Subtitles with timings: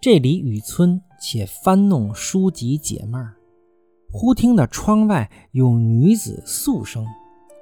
[0.00, 3.34] 这里雨村且翻弄书籍解闷儿，
[4.12, 7.06] 忽听得窗外有女子诉声，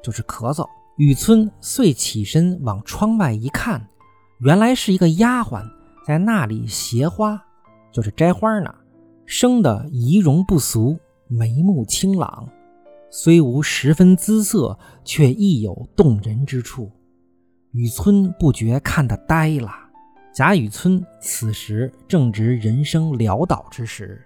[0.02, 0.68] 就是咳嗽。
[0.96, 3.88] 雨村遂起身往窗外一看，
[4.40, 5.64] 原来是一个丫鬟
[6.04, 7.40] 在那里携花，
[7.92, 8.74] 就是摘花呢。
[9.24, 12.48] 生得仪容不俗，眉目清朗，
[13.15, 16.91] 虽无十分姿色，却亦有动人之处。
[17.73, 19.71] 雨村不觉看得呆了。
[20.35, 24.19] 贾雨村此时正值人生潦倒之时，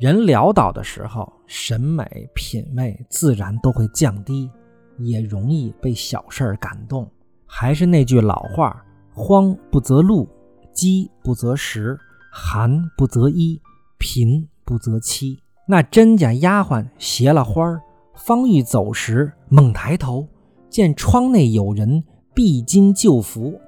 [0.00, 4.50] 人潦倒的时候，审美品味自然都会降低，
[4.98, 7.08] 也容易被小事儿感动。
[7.46, 10.28] 还是那句老话：荒不择路，
[10.72, 11.96] 饥不择食，
[12.32, 13.62] 寒不择衣，
[13.96, 15.40] 贫不择妻。
[15.68, 17.80] 那甄家丫鬟携了花儿，
[18.18, 20.26] 方欲走时，猛抬头，
[20.68, 23.58] 见窗内有人敝巾旧服。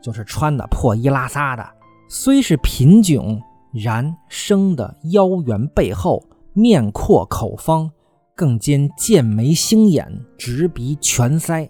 [0.00, 1.68] 就是穿的破衣拉撒的，
[2.08, 3.40] 虽是贫窘，
[3.72, 7.90] 然生的腰圆背厚，面阔口方，
[8.34, 11.68] 更兼剑眉星眼，直鼻颧腮。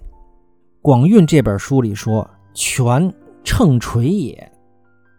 [0.82, 4.52] 广韵这本书里说：“拳秤锤也。”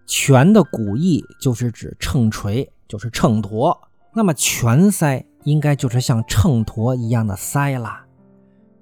[0.07, 3.75] 拳的古义就是指秤锤，就是秤砣。
[4.13, 8.01] 那么拳腮应该就是像秤砣一样的腮了。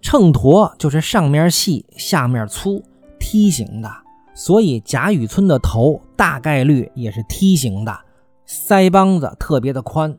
[0.02, 2.84] 秤砣就是上面细，下面粗，
[3.20, 3.92] 梯形的。
[4.34, 8.00] 所以贾雨村的头大概率也是梯形的，
[8.48, 10.16] 腮帮子特别的宽，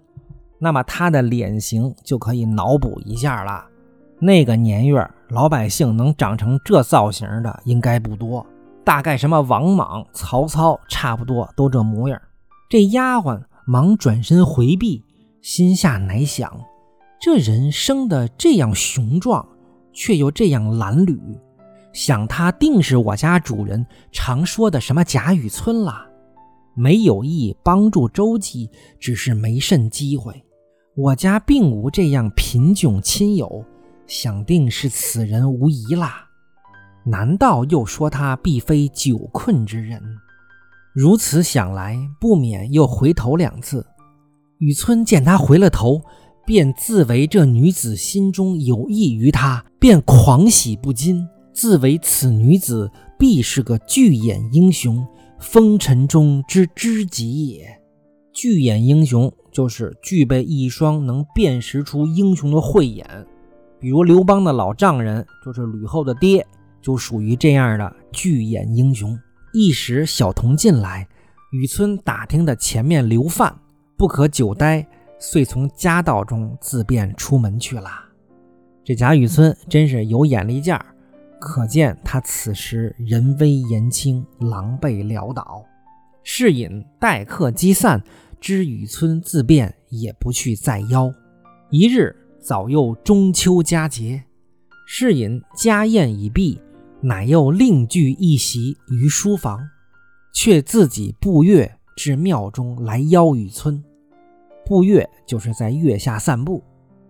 [0.58, 3.64] 那么他的脸型就可以脑补一下了。
[4.18, 8.44] 那个年月，老百姓能长成这造型的应该不多，
[8.84, 12.20] 大概什么王莽、曹操差不多都这模样。
[12.68, 15.04] 这丫鬟忙转身回避，
[15.40, 16.60] 心下乃想：
[17.20, 19.46] 这人生的这样雄壮，
[19.92, 21.18] 却又这样褴褛。
[21.92, 26.06] 想他定是我家主人常说的什么贾雨村了，
[26.74, 30.44] 没有意帮助周记，只是没甚机会。
[30.94, 33.64] 我家并无这样贫窘亲友，
[34.06, 36.24] 想定是此人无疑啦。
[37.04, 40.02] 难道又说他必非久困之人？
[40.92, 43.86] 如此想来，不免又回头两次。
[44.58, 46.02] 雨村见他回了头，
[46.44, 51.26] 便自为这女子心中有意于他，便狂喜不禁。
[51.52, 55.06] 自为此女子必是个巨眼英雄，
[55.40, 57.66] 风尘中之知己也。
[58.32, 63.04] 巨眼英雄就是具备一双能辨识出英雄的慧眼，
[63.80, 66.46] 比如刘邦的老丈人，就是吕后的爹，
[66.80, 69.18] 就属于这样的巨眼英雄。
[69.52, 71.08] 一时小童进来，
[71.50, 73.56] 雨村打听的前面留饭，
[73.98, 74.86] 不可久待，
[75.18, 77.90] 遂从家道中自便出门去了。
[78.84, 80.86] 这贾雨村真是有眼力见儿。
[81.40, 85.64] 可见他此时人微言轻，狼狈潦倒。
[86.22, 88.00] 是隐待客积散，
[88.40, 91.12] 知雨村自便，也不去再邀。
[91.70, 94.22] 一日早又中秋佳节，
[94.86, 96.60] 是隐家宴已毕，
[97.00, 99.68] 乃又另聚一席于书房，
[100.32, 103.82] 却自己步月至庙中来邀雨村。
[104.68, 106.62] 步月就是在月下散步。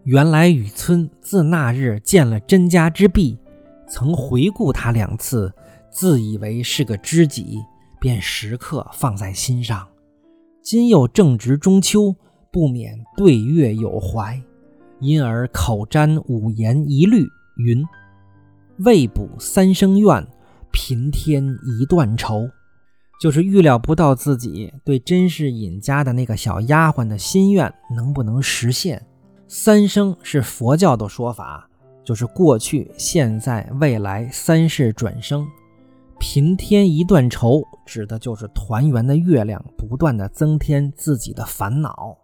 [0.05, 3.37] 原来雨村自那日见了甄家之婢。
[3.89, 5.53] 曾回顾他两次，
[5.91, 7.59] 自以为是个知己，
[7.99, 9.89] 便时刻放在心上。
[10.63, 12.15] 今又正值中秋，
[12.53, 14.41] 不免对月有怀，
[15.01, 17.27] 因而口占五言一律，
[17.57, 17.83] 云
[18.85, 20.25] ：“未卜三生愿，
[20.71, 22.49] 平添一段愁。”
[23.19, 29.05] 就是预料不到自己对甄士隐家的那个小丫鬟的心愿能不能实现。
[29.47, 31.65] 三生是佛教的说法。
[32.05, 35.47] 就是过去、现在、未来三世转生，
[36.19, 42.17] 平添一段愁，指的就是团圆的月亮不断的增添自己的烦恼。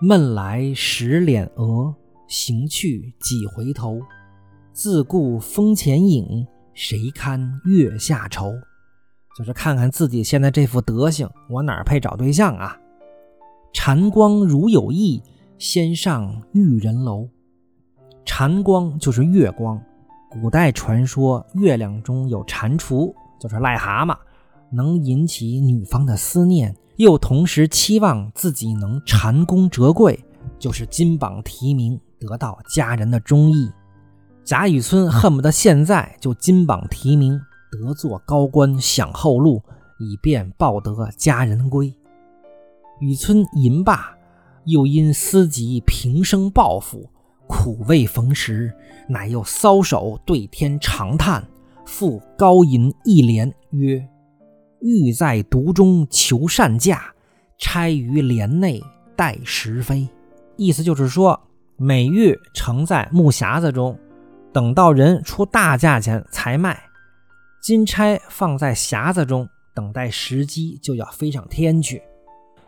[0.00, 1.94] 闷来时脸额，
[2.26, 4.00] 行去几回头。
[4.72, 8.52] 自顾风前影，谁堪月下愁？
[9.36, 12.76] 就是看看自己现在这副德行，我哪配找对象啊？
[13.72, 15.22] 蟾光如有意，
[15.58, 17.28] 先上玉人楼。
[18.24, 19.80] 蟾光就是月光，
[20.30, 24.16] 古代传说月亮中有蟾蜍，就是癞蛤蟆，
[24.70, 30.22] 能引起女方的思念，又同时期望自己能蟾宫折桂，
[30.58, 33.70] 就是金榜题名，得到家人的中意。
[34.44, 37.40] 贾雨村恨不得现在就金榜题名，
[37.72, 39.62] 得做高官，享后路，
[39.98, 41.92] 以便报得佳人归。
[43.00, 44.14] 雨村吟罢，
[44.66, 47.08] 又因思及平生抱负。
[47.48, 48.72] 苦未逢时，
[49.08, 51.46] 乃又搔首对天长叹，
[51.84, 54.08] 复高吟一联曰
[54.80, 57.12] ：“欲在独中求善价，
[57.58, 58.80] 钗于奁内
[59.16, 60.08] 待时飞。”
[60.56, 61.38] 意思就是说，
[61.76, 63.98] 美玉盛在木匣子中，
[64.52, 66.74] 等到人出大价钱才卖；
[67.62, 72.02] 金钗放在匣子中，等待时机就要飞上天去。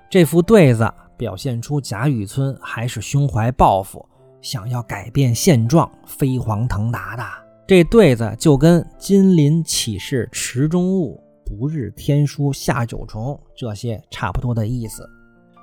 [0.08, 4.08] 这副对子表现出贾雨村还是胸怀抱负，
[4.40, 7.24] 想要改变现状、飞黄腾达的。
[7.66, 15.04] 这对子就跟“金鳞岂是池中物，不日天书下九重”这些差不多的意思。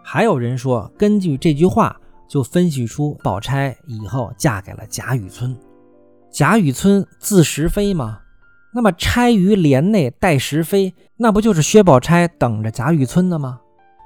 [0.04, 1.98] 还有人说，根据这句话
[2.28, 5.57] 就分析出宝钗以后嫁给了贾雨村。
[6.30, 8.19] 贾雨村字时飞吗？
[8.73, 13.59] 那么钗于帘内待时飞，那不就是薛宝钗等着贾雨村的吗？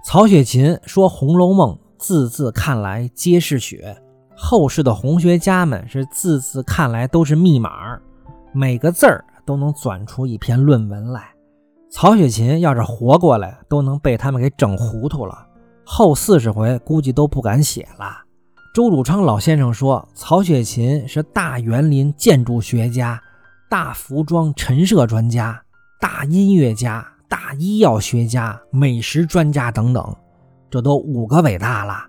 [0.03, 3.97] 曹雪芹说《红楼梦》字字看来皆是血，
[4.35, 7.99] 后世的红学家们是字字看来都是密码，
[8.53, 11.29] 每个字儿都能转出一篇论文来。
[11.91, 15.47] 曹雪芹要是活过来，都能被他们给整糊涂了。
[15.85, 18.23] 后四十回估计都不敢写了。
[18.73, 23.21] 周汝昌老先生说，曹雪芹是大园林建筑学家、
[23.69, 25.61] 大服装陈设专家、
[25.99, 27.05] 大音乐家。
[27.27, 30.15] 大医药学家、美食专家等等，
[30.69, 32.05] 这都五个伟大了，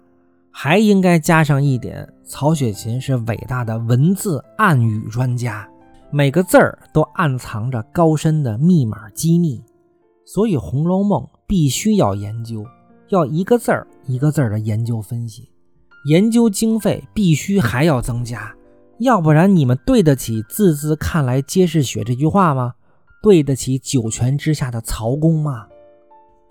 [0.51, 5.67] 还应该加上一点：曹雪芹是伟大的文字暗语专家，
[6.11, 9.63] 每个字儿都暗藏着高深的密码机密，
[10.27, 12.65] 所以《红楼梦》必须要研究，
[13.09, 15.51] 要一个字儿一个字儿的研究分析，
[16.09, 18.55] 研究经费必须还要增加，
[18.99, 22.75] 要不然你们对得起“字字看来皆是血”这句话吗？
[23.23, 25.67] 对得起九泉之下的曹公吗？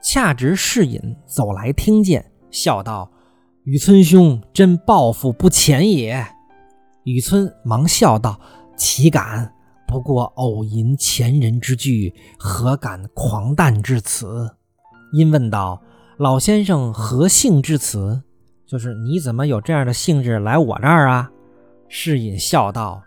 [0.04, 3.10] 恰值侍隐走来听见，笑道
[3.66, 6.24] ：“雨村兄真抱负不浅也。”
[7.06, 8.40] 雨村忙笑道
[8.78, 9.54] ：“岂敢？
[9.88, 14.52] 不过偶吟前人之句，何敢狂诞至此？”
[15.14, 15.82] 因问道
[16.18, 18.22] ：“老先生何幸至此？
[18.68, 21.32] 就是你怎么有这样的兴致来我这儿啊？”
[21.88, 23.04] 士隐笑道：“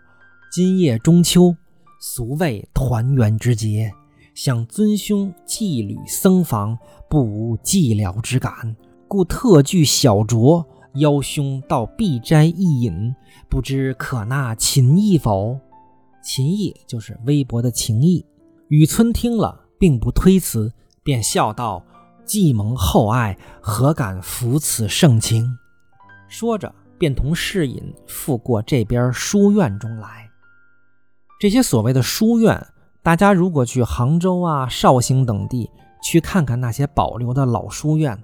[0.51, 1.55] 今夜中秋。”
[2.01, 3.91] 俗谓团圆之节，
[4.33, 6.77] 想尊兄寄旅僧房，
[7.09, 8.53] 不无寂寥之感，
[9.05, 13.13] 故特具小酌，邀兄到敝斋一饮，
[13.49, 15.59] 不知可纳秦意否？
[16.23, 18.25] 秦意就是微薄的情谊。
[18.69, 20.71] 雨村听了，并不推辞，
[21.03, 21.83] 便笑道
[22.23, 25.57] ：“既蒙厚爱，何敢负此盛情？”
[26.29, 30.29] 说着，便同侍隐赴过这边书院中来。
[31.39, 32.67] 这些所谓的书院，
[33.01, 35.69] 大家如果去杭州啊、绍兴等地
[36.03, 38.21] 去看看那些保留的老书院，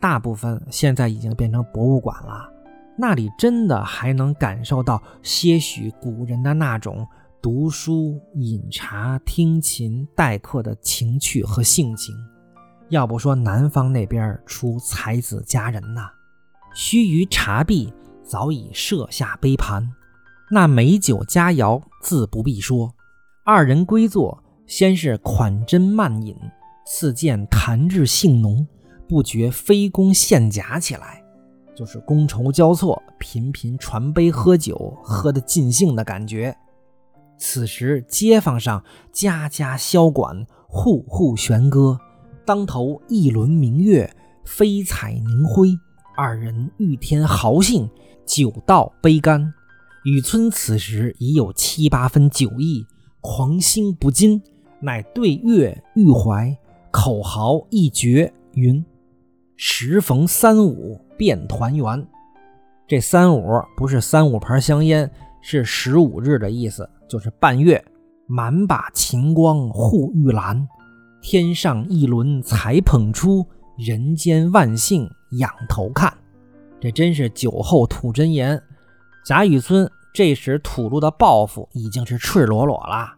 [0.00, 2.50] 大部分现在已经变成博物馆了。
[2.98, 7.06] 那里真的还能感受到些许古人的那种
[7.40, 12.12] 读书、饮茶、听琴、待客的情趣和性情。
[12.88, 16.10] 要不说南方那边出才子佳人呐，
[16.74, 17.92] 须臾茶毕，
[18.28, 19.90] 早已设下杯盘。
[20.50, 22.94] 那美酒佳肴自不必说，
[23.44, 26.36] 二人归坐，先是款斟慢饮，
[26.86, 28.66] 次见谈至兴浓，
[29.08, 31.24] 不觉飞弓献甲起来，
[31.74, 36.54] 就是觥筹交错，频频传杯喝酒，喝得尽兴的感觉。
[37.38, 38.82] 此时街坊上
[39.12, 41.98] 家家箫管，户户弦歌，
[42.44, 44.10] 当头一轮明月，
[44.44, 45.78] 飞彩凝辉，
[46.16, 47.88] 二人欲添豪兴，
[48.28, 49.54] 酒到杯干。
[50.04, 52.86] 雨村此时已有七八分酒意，
[53.20, 54.40] 狂兴不禁，
[54.80, 56.56] 乃对月欲怀，
[56.90, 58.84] 口号一绝，云
[59.56, 62.06] ：“时逢三五便团圆。”
[62.86, 63.44] 这三五
[63.76, 65.10] 不是三五盘香烟，
[65.42, 67.82] 是十五日的意思，就是半月。
[68.30, 70.68] 满把晴光护玉兰，
[71.22, 73.46] 天上一轮才捧出，
[73.78, 76.12] 人间万幸仰头看。
[76.80, 78.62] 这真是酒后吐真言。
[79.24, 79.90] 贾雨村。
[80.10, 83.12] 这时吐露的抱负已经是赤裸裸了，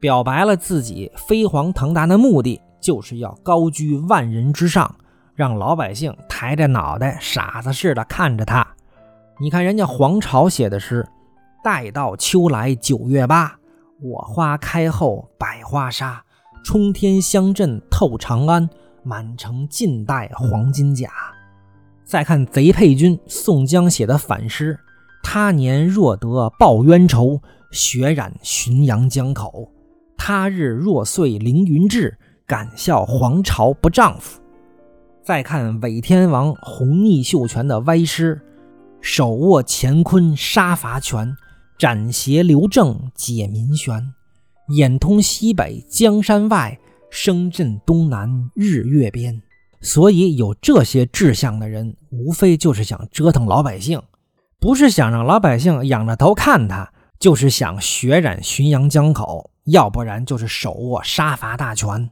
[0.00, 4.92] 表白了自己飞黄腾达的目的，就是要高居万人之上，
[5.36, 8.66] 让老百姓抬着脑袋傻子似的看着他。
[9.38, 11.06] 你看人家黄巢写的诗
[11.62, 13.56] ：“待到秋来九月八，
[14.00, 16.24] 我花开后百花杀，
[16.64, 18.68] 冲天香阵透长安，
[19.04, 21.08] 满城尽带黄金甲。”
[22.10, 24.76] 再看贼配君宋江写的反诗。
[25.22, 27.40] 他年若得报冤仇，
[27.70, 29.70] 血染浔阳江口。
[30.18, 34.40] 他日若遂凌云志，敢笑黄巢不丈夫。
[35.22, 38.42] 再看韦天王洪逆秀全的歪诗：
[39.00, 41.36] 手握乾坤杀伐权，
[41.78, 44.12] 斩邪留正解民悬，
[44.70, 46.76] 眼通西北江山外，
[47.08, 49.40] 声震东南日月边。
[49.80, 54.02] 所以有这些志向的人，无非就是想折腾老百姓，
[54.58, 62.10] 不是想让老百姓仰着头看他，就是想血染浔阳江口，要不然就是手握杀伐大权。